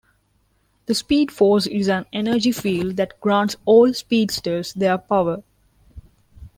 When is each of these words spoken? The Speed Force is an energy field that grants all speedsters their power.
The 0.87 0.95
Speed 0.95 1.31
Force 1.31 1.67
is 1.67 1.87
an 1.87 2.07
energy 2.11 2.51
field 2.51 2.95
that 2.97 3.21
grants 3.21 3.55
all 3.65 3.93
speedsters 3.93 4.73
their 4.73 4.97
power. 4.97 5.43